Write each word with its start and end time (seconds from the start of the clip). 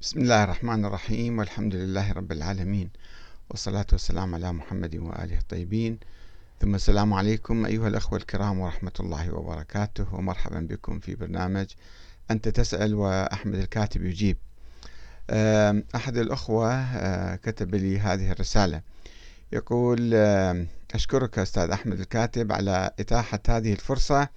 بسم 0.00 0.20
الله 0.20 0.44
الرحمن 0.44 0.84
الرحيم 0.84 1.38
والحمد 1.38 1.74
لله 1.74 2.12
رب 2.12 2.32
العالمين 2.32 2.90
والصلاة 3.50 3.86
والسلام 3.92 4.34
على 4.34 4.52
محمد 4.52 4.96
وآله 4.96 5.38
الطيبين. 5.38 5.98
ثم 6.60 6.74
السلام 6.74 7.14
عليكم 7.14 7.66
أيها 7.66 7.88
الأخوة 7.88 8.18
الكرام 8.18 8.58
ورحمة 8.58 8.92
الله 9.00 9.34
وبركاته 9.34 10.14
ومرحبا 10.14 10.60
بكم 10.60 11.00
في 11.00 11.14
برنامج 11.14 11.66
أنت 12.30 12.48
تسأل 12.48 12.94
وأحمد 12.94 13.54
الكاتب 13.54 14.04
يجيب. 14.04 14.36
أحد 15.94 16.16
الأخوة 16.16 16.74
آه، 16.74 17.36
كتب 17.36 17.74
لي 17.74 17.98
هذه 17.98 18.30
الرسالة. 18.30 18.82
يقول 19.52 20.14
أشكرك 20.94 21.38
أستاذ 21.38 21.70
أحمد 21.70 22.00
الكاتب 22.00 22.52
على 22.52 22.90
إتاحة 23.00 23.40
هذه 23.48 23.72
الفرصة 23.72 24.28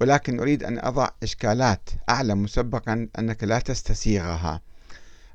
ولكن 0.00 0.40
أريد 0.40 0.64
أن 0.64 0.78
أضع 0.78 1.08
إشكالات. 1.22 1.90
أعلم 2.08 2.42
مسبقا 2.42 3.08
أنك 3.18 3.44
لا 3.44 3.58
تستسيغها. 3.58 4.60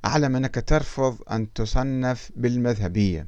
أعلم 0.05 0.35
أنك 0.35 0.55
ترفض 0.55 1.17
أن 1.31 1.53
تصنف 1.53 2.31
بالمذهبية. 2.35 3.27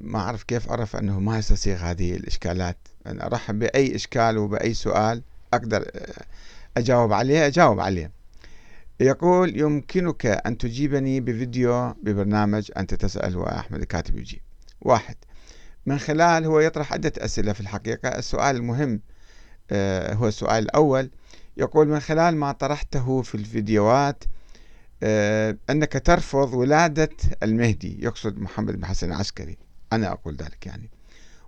ما 0.00 0.18
أعرف 0.18 0.42
كيف 0.42 0.68
أعرف 0.68 0.96
أنه 0.96 1.20
ما 1.20 1.38
يستسيغ 1.38 1.76
هذه 1.76 2.14
الإشكالات. 2.14 2.76
أنا 3.06 3.26
أرحب 3.26 3.58
بأي 3.58 3.94
إشكال 3.94 4.38
وبأي 4.38 4.74
سؤال 4.74 5.22
أقدر 5.54 5.90
أجاوب 6.76 7.12
عليه 7.12 7.46
أجاوب 7.46 7.80
عليه. 7.80 8.10
يقول 9.00 9.60
يمكنك 9.60 10.26
أن 10.26 10.58
تجيبني 10.58 11.20
بفيديو 11.20 11.92
ببرنامج 12.02 12.70
أنت 12.76 12.94
تسأل 12.94 13.36
وأحمد 13.36 13.80
الكاتب 13.80 14.18
يجيب. 14.18 14.40
واحد 14.80 15.16
من 15.86 15.98
خلال 15.98 16.44
هو 16.44 16.60
يطرح 16.60 16.92
عدة 16.92 17.12
أسئلة 17.18 17.52
في 17.52 17.60
الحقيقة. 17.60 18.08
السؤال 18.08 18.56
المهم 18.56 19.00
آه، 19.70 20.14
هو 20.14 20.28
السؤال 20.28 20.64
الأول. 20.64 21.10
يقول 21.56 21.88
من 21.88 22.00
خلال 22.00 22.36
ما 22.36 22.52
طرحته 22.52 23.22
في 23.22 23.34
الفيديوهات 23.34 24.24
أنك 25.70 25.92
ترفض 25.92 26.54
ولادة 26.54 27.10
المهدي 27.42 28.04
يقصد 28.04 28.38
محمد 28.38 28.76
بن 28.76 28.84
حسن 28.84 29.12
العسكري. 29.12 29.58
أنا 29.92 30.12
أقول 30.12 30.36
ذلك 30.36 30.66
يعني. 30.66 30.90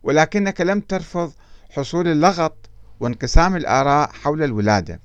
ولكنك 0.02 0.60
لم 0.60 0.80
ترفض 0.80 1.32
حصول 1.70 2.08
اللغط 2.08 2.70
وانقسام 3.00 3.56
الآراء 3.56 4.10
حول 4.12 4.42
الولادة. 4.42 5.00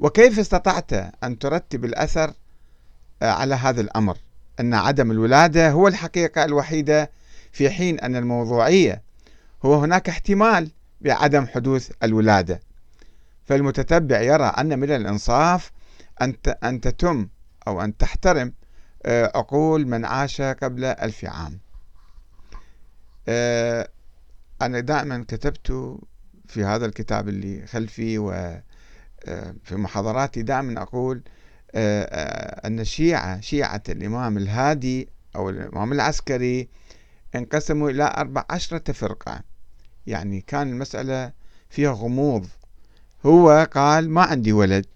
وكيف 0.00 0.38
استطعت 0.38 0.92
أن 1.24 1.38
ترتب 1.38 1.84
الأثر 1.84 2.32
آه، 3.22 3.30
على 3.30 3.54
هذا 3.54 3.80
الأمر؟ 3.80 4.18
أن 4.60 4.74
عدم 4.74 5.10
الولادة 5.10 5.70
هو 5.70 5.88
الحقيقة 5.88 6.44
الوحيدة 6.44 7.10
في 7.52 7.70
حين 7.70 8.00
أن 8.00 8.16
الموضوعية 8.16 9.02
هو 9.64 9.74
هناك 9.74 10.08
احتمال 10.08 10.70
بعدم 11.00 11.46
حدوث 11.46 11.90
الولادة. 12.02 12.60
فالمتتبع 13.44 14.20
يرى 14.20 14.44
أن 14.44 14.78
من 14.78 14.90
الإنصاف 14.90 15.72
أن 16.62 16.80
تتم 16.80 17.28
أو 17.68 17.80
أن 17.80 17.96
تحترم 17.96 18.52
آه، 19.06 19.32
عقول 19.34 19.86
من 19.86 20.04
عاش 20.04 20.40
قبل 20.40 20.84
ألف 20.84 21.24
عام. 21.24 21.60
آه، 23.28 23.88
أنا 24.62 24.80
دائما 24.80 25.24
كتبت 25.28 25.98
في 26.48 26.64
هذا 26.64 26.86
الكتاب 26.86 27.28
اللي 27.28 27.66
خلفي 27.66 28.18
وفي 28.18 28.62
آه، 29.28 29.54
محاضراتي 29.76 30.42
دائما 30.42 30.82
أقول 30.82 31.22
أن 32.64 32.80
الشيعة 32.80 33.40
شيعة 33.40 33.82
الإمام 33.88 34.36
الهادي 34.36 35.08
أو 35.36 35.50
الإمام 35.50 35.92
العسكري 35.92 36.68
انقسموا 37.34 37.90
إلى 37.90 38.14
أربع 38.16 38.44
عشرة 38.50 38.92
فرقة. 38.92 39.40
يعني 40.06 40.40
كان 40.40 40.68
المسألة 40.68 41.32
فيها 41.68 41.92
غموض. 41.92 42.46
هو 43.26 43.68
قال 43.72 44.10
ما 44.10 44.22
عندي 44.22 44.52
ولد. 44.52 44.86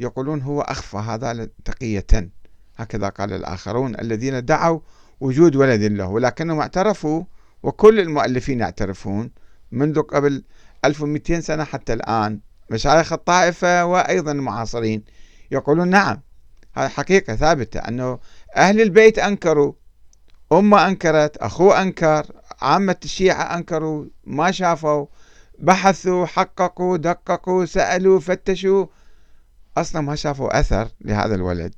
يقولون 0.00 0.42
هو 0.42 0.60
أخفى 0.60 0.96
هذا 0.96 1.48
تقية. 1.64 2.30
هكذا 2.76 3.08
قال 3.08 3.32
الآخرون 3.32 4.00
الذين 4.00 4.44
دعوا 4.44 4.80
وجود 5.20 5.56
ولد 5.56 5.82
له 5.82 6.06
ولكنهم 6.06 6.60
اعترفوا 6.60 7.24
وكل 7.62 8.00
المؤلفين 8.00 8.60
يعترفون 8.60 9.30
منذ 9.72 10.02
قبل 10.02 10.44
1200 10.84 11.40
سنة 11.40 11.64
حتى 11.64 11.92
الآن. 11.92 12.40
مشايخ 12.70 13.12
الطائفة 13.12 13.84
وأيضا 13.84 14.32
المعاصرين 14.32 15.04
يقولون 15.50 15.88
نعم 15.88 16.20
هذه 16.74 16.88
حقيقة 16.88 17.36
ثابتة 17.36 17.80
أنه 17.80 18.18
أهل 18.56 18.80
البيت 18.80 19.18
أنكروا 19.18 19.72
أمة 20.52 20.88
أنكرت 20.88 21.36
أخوه 21.36 21.82
أنكر 21.82 22.26
عامة 22.62 22.96
الشيعة 23.04 23.42
أنكروا 23.56 24.04
ما 24.24 24.50
شافوا 24.50 25.06
بحثوا 25.58 26.26
حققوا 26.26 26.96
دققوا 26.96 27.64
سألوا 27.64 28.20
فتشوا. 28.20 28.86
أصلا 29.80 30.02
ما 30.02 30.14
شافوا 30.14 30.60
أثر 30.60 30.88
لهذا 31.00 31.34
الولد. 31.34 31.74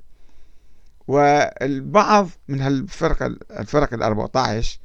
والبعض 1.08 2.28
من 2.48 2.60
هالفرق 2.60 3.22
الفرق 3.50 3.94
ال 3.94 4.02
14 4.02 4.78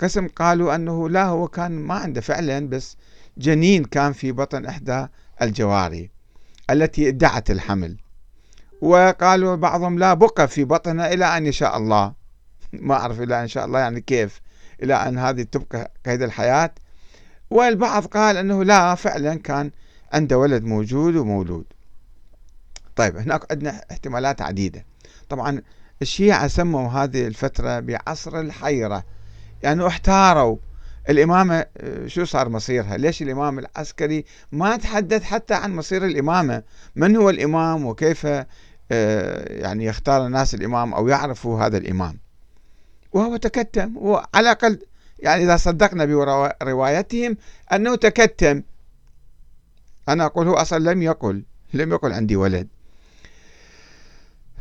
قسم 0.00 0.28
قالوا 0.28 0.74
أنه 0.74 1.08
لا 1.08 1.24
هو 1.24 1.48
كان 1.48 1.72
ما 1.72 1.94
عنده 1.94 2.20
فعلا 2.20 2.68
بس 2.68 2.96
جنين 3.38 3.84
كان 3.84 4.12
في 4.12 4.32
بطن 4.32 4.64
إحدى 4.66 5.06
الجواري 5.42 6.10
التي 6.70 7.08
ادعت 7.08 7.50
الحمل. 7.50 7.96
وقالوا 8.80 9.56
بعضهم 9.56 9.98
لا 9.98 10.14
بقى 10.14 10.48
في 10.48 10.64
بطنها 10.64 11.12
إلى 11.12 11.24
أن 11.24 11.46
يشاء 11.46 11.76
الله. 11.76 12.12
ما 12.72 12.94
أعرف 12.94 13.20
إلى 13.20 13.42
أن 13.42 13.48
شاء 13.48 13.64
الله 13.64 13.78
يعني 13.78 14.00
كيف 14.00 14.40
إلى 14.82 14.94
أن 14.94 15.18
هذه 15.18 15.42
تبقى 15.42 15.92
قيد 16.06 16.22
الحياة. 16.22 16.70
والبعض 17.50 18.06
قال 18.06 18.36
أنه 18.36 18.64
لا 18.64 18.94
فعلا 18.94 19.34
كان 19.34 19.70
عنده 20.12 20.38
ولد 20.38 20.64
موجود 20.64 21.16
ومولود. 21.16 21.64
طيب 22.96 23.16
هناك 23.16 23.52
عندنا 23.52 23.80
احتمالات 23.90 24.42
عديدة. 24.42 24.84
طبعا 25.28 25.62
الشيعة 26.02 26.48
سموا 26.48 26.88
هذه 26.88 27.26
الفترة 27.26 27.80
بعصر 27.80 28.40
الحيرة 28.40 29.04
يعني 29.62 29.86
احتاروا. 29.86 30.56
الإمامة 31.08 31.66
شو 32.06 32.24
صار 32.24 32.48
مصيرها؟ 32.48 32.96
ليش 32.96 33.22
الإمام 33.22 33.58
العسكري 33.58 34.24
ما 34.52 34.76
تحدث 34.76 35.22
حتى 35.22 35.54
عن 35.54 35.76
مصير 35.76 36.04
الإمامة؟ 36.04 36.62
من 36.96 37.16
هو 37.16 37.30
الإمام 37.30 37.86
وكيف 37.86 38.26
آه، 38.26 38.46
يعني 39.52 39.84
يختار 39.84 40.26
الناس 40.26 40.54
الإمام 40.54 40.94
أو 40.94 41.08
يعرفوا 41.08 41.66
هذا 41.66 41.76
الإمام؟ 41.78 42.18
وهو 43.12 43.36
تكتم 43.36 43.96
وعلى 43.96 44.26
الأقل 44.36 44.78
يعني 45.18 45.44
إذا 45.44 45.56
صدقنا 45.56 46.04
بروايتهم 46.04 47.36
أنه 47.72 47.94
تكتم. 47.96 48.62
أنا 50.08 50.26
أقول 50.26 50.48
هو 50.48 50.54
أصلا 50.54 50.92
لم 50.92 51.02
يقل 51.02 51.44
لم 51.74 51.92
يقل 51.92 52.12
عندي 52.12 52.36
ولد. 52.36 52.68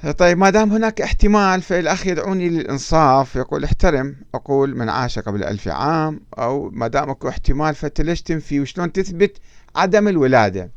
طيب 0.10 0.38
ما 0.38 0.50
دام 0.50 0.72
هناك 0.72 1.02
احتمال 1.02 1.62
فالأخ 1.62 2.08
يدعوني 2.08 2.50
للإنصاف 2.50 3.36
يقول 3.36 3.64
احترم 3.64 4.16
أقول 4.36 4.78
من 4.78 4.90
عاش 4.90 5.20
قبل 5.20 5.44
ألف 5.44 5.68
عام 5.68 6.22
أو 6.38 6.70
ما 6.70 6.88
دام 6.88 7.10
أكو 7.10 7.30
احتمال 7.30 7.76
فأنت 7.76 8.02
ليش 8.02 8.22
تنفي 8.22 8.60
وشلون 8.60 8.92
تثبت 8.92 9.38
عدم 9.76 10.08
الولادة؟ 10.08 10.72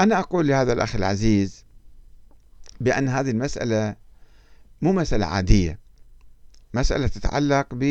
أنا 0.00 0.18
أقول 0.18 0.48
لهذا 0.48 0.72
الأخ 0.72 0.94
العزيز 0.96 1.64
بأن 2.80 3.08
هذه 3.08 3.30
المسألة 3.30 3.96
مو 4.82 4.92
مسألة 4.92 5.26
عادية. 5.26 5.78
مسألة 6.74 7.06
تتعلق 7.06 7.66
ب 7.72 7.84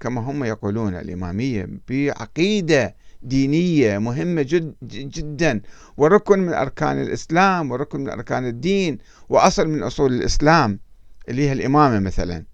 كما 0.00 0.20
هم 0.20 0.44
يقولون 0.44 0.94
الإمامية 0.94 1.68
بعقيدة 1.88 2.94
دينية 3.28 3.98
مهمة 3.98 4.42
جد 4.42 4.74
جدا. 4.82 5.60
وركن 5.96 6.38
من 6.38 6.52
أركان 6.52 7.02
الإسلام 7.02 7.70
وركن 7.70 8.00
من 8.00 8.08
أركان 8.08 8.46
الدين 8.46 8.98
وأصل 9.28 9.68
من 9.68 9.82
أصول 9.82 10.12
الإسلام 10.12 10.80
اللي 11.28 11.48
هي 11.48 11.52
الإمامة 11.52 11.98
مثلا. 11.98 12.44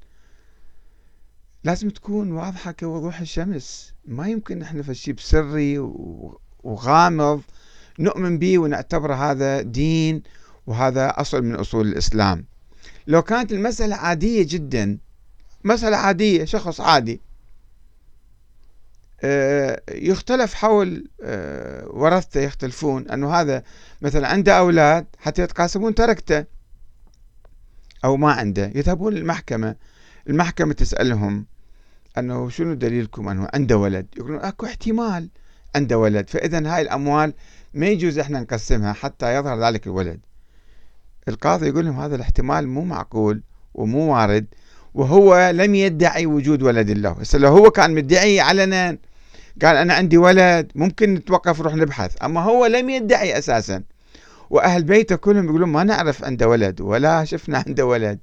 لازم 1.65 1.91
تكون 1.91 2.33
واضحة 2.33 2.73
كوضوح 2.73 3.21
الشمس. 3.21 3.93
ما 4.07 4.29
يمكن 4.29 4.59
نحن 4.59 4.83
فشي 4.83 5.13
بسري 5.13 5.79
وغامض 6.63 7.41
نؤمن 7.99 8.39
به 8.39 8.59
ونعتبر 8.59 9.15
هذا 9.15 9.61
دين 9.63 10.23
وهذا 10.67 11.09
أصل 11.09 11.43
من 11.43 11.55
أصول 11.55 11.87
الإسلام. 11.87 12.45
لو 13.07 13.23
كانت 13.23 13.53
المسألة 13.53 13.97
عادية 13.97 14.47
جدا 14.49 14.99
مسألة 15.65 15.97
عادية 15.97 16.45
شخص 16.45 16.81
عادي 16.81 17.21
يختلف 19.91 20.55
حول 20.55 21.09
آه، 21.23 21.89
ورثته 21.89 22.41
يختلفون 22.41 23.09
أنه 23.09 23.35
هذا 23.35 23.63
مثلا 24.03 24.29
عنده 24.29 24.59
أولاد 24.59 25.07
حتى 25.19 25.43
يتقاسمون 25.43 25.95
تركته 25.95 26.45
أو 28.05 28.17
ما 28.17 28.33
عنده 28.33 28.73
يذهبون 28.75 29.15
للمحكمة. 29.15 29.77
المحكمة 30.29 30.73
تسألهم 30.73 31.47
أنه 32.19 32.49
شنو 32.49 32.75
دليلكم؟ 32.75 33.29
أنه 33.29 33.49
عنده 33.55 33.77
ولد. 33.77 34.07
يقولون 34.17 34.41
أكو 34.41 34.67
احتمال 34.67 35.29
عنده 35.77 35.99
ولد. 35.99 36.31
فإذا 36.31 36.75
هاي 36.75 36.83
الأموال 36.83 37.35
ما 37.75 37.87
يجوز 37.87 38.19
إحنا 38.19 38.41
نقسمها 38.41 38.93
حتى 38.93 39.35
يظهر 39.35 39.65
ذلك 39.67 39.87
الولد. 39.87 40.21
القاضي 41.29 41.69
يقول 41.69 41.85
لهم 41.85 42.01
هذا 42.01 42.17
الاحتمال 42.17 42.69
مو 42.69 42.85
معقول 42.85 43.43
ومو 43.75 44.15
وارد 44.15 44.47
وهو 44.95 45.51
لم 45.55 45.75
يدعي 45.75 46.27
وجود 46.27 46.63
ولد 46.63 46.91
له. 46.91 47.11
هسه 47.11 47.39
لو 47.39 47.49
هو 47.49 47.71
كان 47.71 47.95
مدعي 47.95 48.41
علنا 48.41 48.99
قال 49.63 49.77
أنا 49.77 49.95
عندي 49.95 50.19
ولد 50.19 50.73
ممكن 50.75 51.15
نتوقف 51.15 51.61
نروح 51.61 51.75
نبحث. 51.75 52.17
أما 52.23 52.41
هو 52.43 52.67
لم 52.67 52.91
يدعي 52.91 53.39
أساسا. 53.39 53.83
وأهل 54.51 54.85
بيته 54.85 55.17
كلهم 55.17 55.45
يقولون 55.45 55.69
ما 55.69 55.85
نعرف 55.85 56.25
عنده 56.25 56.49
ولد 56.49 56.81
ولا 56.81 57.25
شفنا 57.25 57.65
عنده 57.67 57.87
ولد. 57.87 58.19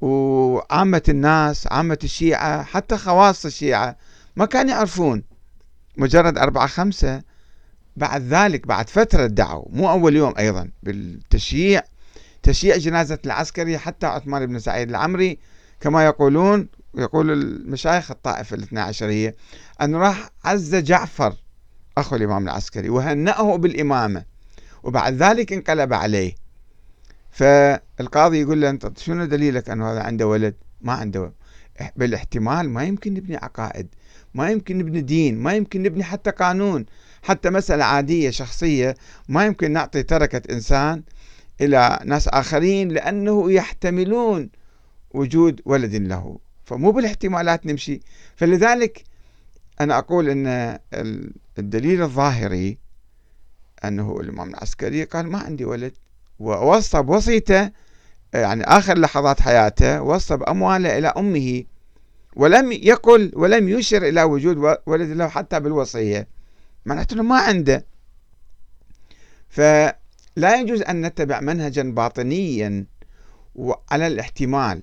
وعامة 0.00 1.02
الناس 1.08 1.66
عامة 1.66 1.98
الشيعة 2.04 2.62
حتى 2.62 2.96
خواص 2.96 3.46
الشيعة 3.46 3.96
ما 4.36 4.46
كانوا 4.46 4.70
يعرفون. 4.70 5.22
مجرد 5.96 6.38
أربعة 6.38 6.66
خمسة. 6.66 7.22
بعد 7.96 8.22
ذلك 8.22 8.66
بعد 8.66 8.88
فترة 8.90 9.26
دعوا. 9.26 9.64
مو 9.70 9.90
أول 9.90 10.16
يوم 10.16 10.34
أيضا. 10.38 10.70
بالتشييع 10.82 11.82
تشييع 12.42 12.76
جنازة 12.76 13.18
العسكري 13.26 13.78
حتى 13.78 14.06
عثمان 14.06 14.46
بن 14.46 14.58
سعيد 14.58 14.88
العمري 14.88 15.38
كما 15.80 16.04
يقولون 16.04 16.68
يقول 16.96 17.30
المشايخ 17.30 18.10
الطائفة 18.10 18.56
الاثنى 18.56 18.80
عشرية 18.80 19.36
أن 19.82 19.94
راح 19.94 20.30
عز 20.44 20.74
جعفر 20.74 21.34
أخو 21.98 22.16
الإمام 22.16 22.44
العسكري 22.44 22.88
وهنأه 22.88 23.56
بالإمامة 23.56 24.24
وبعد 24.82 25.14
ذلك 25.14 25.52
انقلب 25.52 25.92
عليه. 25.92 26.34
فالقاضي 27.30 28.40
يقول 28.40 28.60
له 28.60 28.70
أنت 28.70 28.98
شنو 28.98 29.24
دليلك 29.24 29.70
أنه 29.70 29.92
هذا 29.92 30.00
عنده 30.00 30.26
ولد؟ 30.26 30.54
ما 30.80 30.92
عنده. 30.92 31.20
ولد 31.20 31.34
بالاحتمال 31.96 32.70
ما 32.70 32.84
يمكن 32.84 33.14
نبني 33.14 33.36
عقائد 33.36 33.86
ما 34.34 34.50
يمكن 34.50 34.78
نبني 34.78 35.00
دين 35.00 35.38
ما 35.38 35.54
يمكن 35.54 35.82
نبني 35.82 36.04
حتى 36.04 36.30
قانون 36.30 36.86
حتى 37.22 37.50
مسألة 37.50 37.84
عادية 37.84 38.30
شخصية 38.30 38.94
ما 39.28 39.46
يمكن 39.46 39.72
نعطي 39.72 40.02
تركة 40.02 40.52
إنسان 40.54 41.02
إلى 41.60 41.98
ناس 42.04 42.28
آخرين 42.28 42.88
لأنه 42.88 43.52
يحتملون 43.52 44.50
وجود 45.10 45.60
ولد 45.64 45.94
له. 45.94 46.38
فمو 46.64 46.92
بالاحتمالات 46.92 47.66
نمشي. 47.66 48.00
فلذلك 48.36 49.04
أنا 49.80 49.98
أقول 49.98 50.28
أن 50.28 50.78
الدليل 51.58 52.02
الظاهري 52.02 52.78
أنه 53.84 54.20
الإمام 54.20 54.50
العسكري 54.50 55.04
قال 55.04 55.26
ما 55.26 55.38
عندي 55.38 55.64
ولد 55.64 55.92
ووصى 56.38 57.02
بوصيته 57.02 57.70
يعني 58.34 58.64
آخر 58.64 58.98
لحظات 58.98 59.40
حياته 59.40 60.02
وصى 60.02 60.36
بأمواله 60.36 60.98
إلى 60.98 61.08
أمه 61.08 61.64
ولم 62.36 62.72
يقل 62.72 63.32
ولم 63.34 63.68
يشر 63.68 64.02
إلى 64.02 64.22
وجود 64.22 64.78
ولد 64.86 65.10
له 65.10 65.28
حتى 65.28 65.60
بالوصية. 65.60 66.28
معناته 66.86 67.22
ما 67.22 67.38
عنده. 67.38 67.84
فلا 69.48 70.60
يجوز 70.60 70.82
أن 70.82 71.06
نتبع 71.06 71.40
منهجا 71.40 71.82
باطنيا 71.82 72.86
على 73.90 74.06
الاحتمال. 74.06 74.82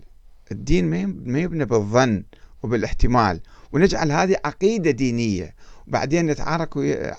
الدين 0.51 0.85
ما 1.25 1.39
يبنى 1.39 1.65
بالظن 1.65 2.23
وبالاحتمال. 2.63 3.39
ونجعل 3.71 4.11
هذه 4.11 4.37
عقيدة 4.45 4.91
دينية. 4.91 5.55
وبعدين 5.87 6.27
نتعارك 6.27 6.69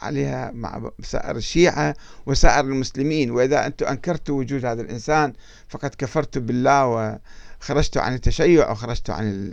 عليها 0.02 0.50
مع 0.50 0.90
سائر 1.02 1.36
الشيعة 1.36 1.94
وسائر 2.26 2.64
المسلمين. 2.64 3.30
وإذا 3.30 3.66
أنتم 3.66 3.86
أنكرتوا 3.86 4.38
وجود 4.38 4.64
هذا 4.64 4.82
الإنسان 4.82 5.32
فقد 5.68 5.94
كفرتوا 5.98 6.42
بالله 6.42 6.86
وخرجتوا 7.60 8.02
عن 8.02 8.14
التشيع 8.14 8.70
وخرجتوا 8.70 9.14
عن 9.14 9.52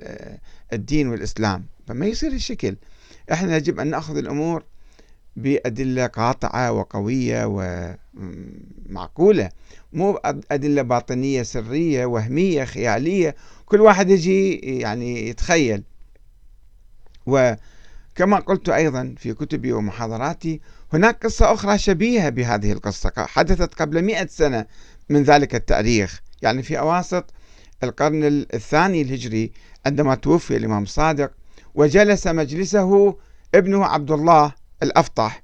الدين 0.73 1.07
والإسلام. 1.07 1.65
فما 1.87 2.05
يصير 2.05 2.31
الشكل 2.31 2.75
إحنا 3.31 3.57
يجب 3.57 3.79
أن 3.79 3.87
نأخذ 3.87 4.17
الأمور 4.17 4.63
بأدلة 5.35 6.07
قاطعة 6.07 6.71
وقوية 6.71 7.45
ومعقولة. 8.87 9.49
مو 9.93 10.19
أدلة 10.51 10.81
باطنية 10.81 11.43
سرية 11.43 12.05
وهمية 12.05 12.63
خيالية 12.63 13.35
كل 13.69 13.81
واحد 13.81 14.09
يجي 14.09 14.53
يعني 14.55 15.29
يتخيل. 15.29 15.83
وكما 17.25 18.39
قلت 18.39 18.69
أيضا 18.69 19.15
في 19.17 19.33
كتبي 19.33 19.71
ومحاضراتي 19.71 20.61
هناك 20.93 21.25
قصة 21.25 21.53
أخرى 21.53 21.77
شبيهة 21.77 22.29
بهذه 22.29 22.71
القصة 22.71 23.11
حدثت 23.17 23.73
قبل 23.73 24.01
مئة 24.01 24.27
سنة 24.27 24.65
من 25.09 25.23
ذلك 25.23 25.55
التاريخ. 25.55 26.21
يعني 26.41 26.63
في 26.63 26.79
أواسط 26.79 27.33
القرن 27.83 28.23
الثاني 28.53 29.01
الهجري 29.01 29.51
عندما 29.85 30.15
توفي 30.15 30.57
الإمام 30.57 30.83
الصادق 30.83 31.31
وجلس 31.75 32.27
مجلسه 32.27 33.15
ابنه 33.55 33.85
عبد 33.85 34.11
الله 34.11 34.53
الأفطح 34.83 35.41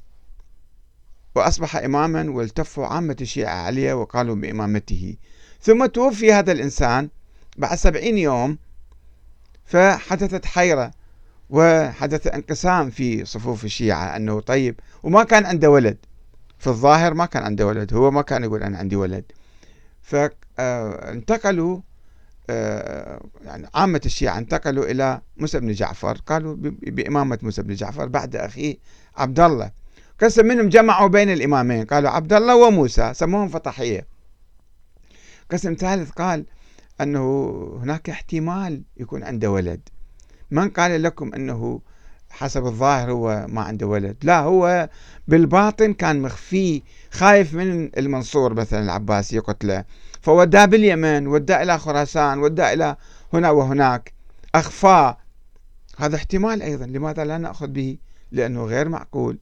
وأصبح 1.36 1.76
إماما 1.76 2.32
والتفوا 2.32 2.86
عامة 2.86 3.16
الشيعة 3.22 3.56
عليه 3.56 3.94
وقالوا 3.94 4.36
بإمامته. 4.36 5.16
ثم 5.62 5.86
توفي 5.86 6.34
هذا 6.34 6.52
الإنسان 6.52 7.10
بعد 7.58 7.78
سبعين 7.78 8.18
يوم 8.18 8.58
فحدثت 9.66 10.46
حيرة 10.46 10.92
وحدث 11.50 12.28
انقسام 12.28 12.90
في 12.90 13.26
صفوف 13.26 13.66
الشيعة 13.66 14.16
أنه 14.16 14.40
طيب 14.40 14.80
وما 15.04 15.24
كان 15.24 15.46
عنده 15.46 15.70
ولد. 15.70 15.98
في 16.60 16.68
الظاهر 16.68 17.14
ما 17.14 17.26
كان 17.26 17.44
عنده 17.44 17.68
ولد 17.68 17.94
هو 17.94 18.12
ما 18.12 18.22
كان 18.22 18.44
يقول 18.44 18.64
أنا 18.64 18.78
عندي 18.78 18.96
ولد. 18.96 19.24
فانتقلوا 20.02 21.80
آه، 22.50 23.22
يعني 23.46 23.68
عامة 23.76 24.02
الشيعة 24.06 24.38
انتقلوا 24.38 24.86
إلى 24.86 25.22
موسى 25.38 25.60
بن 25.60 25.72
جعفر. 25.72 26.18
قالوا 26.28 26.56
بإمامة 26.82 27.40
موسى 27.42 27.62
بن 27.62 27.74
جعفر 27.74 28.06
بعد 28.08 28.36
أخيه 28.36 28.78
عبد 29.18 29.40
الله 29.40 29.72
قسم 30.22 30.46
منهم 30.46 30.70
جمعوا 30.70 31.08
بين 31.08 31.30
الإمامين 31.30 31.86
قالوا 31.86 32.10
عبد 32.10 32.34
الله 32.34 32.56
وموسى 32.56 33.14
سموهم 33.14 33.48
فطحية 33.48 34.08
قسم 35.52 35.74
ثالث 35.74 36.12
قال 36.12 36.46
أنه 37.02 37.54
هناك 37.82 38.10
احتمال 38.10 38.82
يكون 38.98 39.24
عنده 39.24 39.52
ولد. 39.52 39.90
من 40.52 40.70
قال 40.70 41.04
لكم 41.04 41.34
أنه 41.34 41.82
حسب 42.30 42.66
الظاهر 42.66 43.12
هو 43.12 43.46
ما 43.50 43.62
عنده 43.62 43.88
ولد؟ 43.88 44.18
لا 44.24 44.40
هو 44.40 44.90
بالباطن 45.28 45.94
كان 45.94 46.22
مخفي 46.22 46.82
خايف 47.12 47.54
من 47.54 47.90
المنصور 47.98 48.54
مثلا 48.54 48.84
العباسي 48.84 49.36
يقتله 49.36 49.86
فوداه 50.22 50.66
باليمن 50.66 51.28
وداه 51.28 51.64
إلى 51.64 51.80
خراسان 51.80 52.40
وداه 52.40 52.74
إلى 52.74 52.96
هنا 53.34 53.52
وهناك. 53.52 54.14
أخفاه 54.56 55.18
هذا 55.98 56.16
احتمال 56.16 56.62
أيضا. 56.62 56.86
لماذا 56.86 57.26
لا 57.26 57.38
نأخذ 57.38 57.68
به؟ 57.68 57.98
لأنه 58.32 58.66
غير 58.66 58.90
معقول 58.90 59.38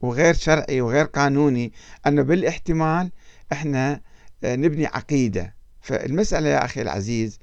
وغير 0.00 0.34
شرعي 0.34 0.80
وغير 0.80 1.04
قانوني 1.04 1.72
أنه 2.06 2.22
بالاحتمال 2.22 3.10
إحنا 3.52 4.00
آه، 4.44 4.56
نبني 4.56 4.86
عقيدة. 4.86 5.54
فالمسألة 5.82 6.48
يا 6.48 6.64
أخي 6.64 6.82
العزيز 6.82 7.38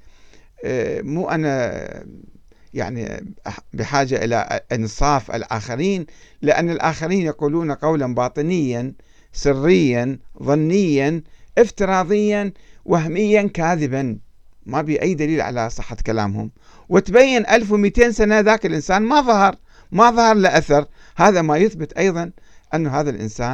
آه، 0.64 1.00
مو 1.00 1.28
أنا 1.28 2.04
يعني 2.74 3.34
بحاجة 3.72 4.24
إلى 4.24 4.60
إنصاف 4.72 5.30
الآخرين 5.30 6.06
لأن 6.42 6.70
الآخرين 6.70 7.20
يقولون 7.20 7.72
قولا 7.72 8.14
باطنيا 8.14 8.92
سريا 9.32 10.18
ظنيا 10.42 11.22
افتراضيا 11.58 12.52
وهميا 12.84 13.42
كاذبا. 13.42 14.18
ما 14.66 14.82
بي 14.82 15.02
أي 15.02 15.14
دليل 15.14 15.40
على 15.40 15.70
صحة 15.70 15.96
كلامهم. 16.06 16.50
وتبين 16.88 17.46
1200 17.46 18.10
سنة 18.10 18.40
ذاك 18.40 18.66
الإنسان 18.66 19.02
ما 19.02 19.20
ظهر 19.20 19.56
ما 19.92 20.10
ظهر 20.10 20.34
له 20.34 20.58
أثر. 20.58 20.86
هذا 21.16 21.42
ما 21.42 21.56
يثبت 21.56 21.92
أيضا 21.92 22.30
أن 22.74 22.86
هذا 22.86 23.10
الإنسان 23.10 23.48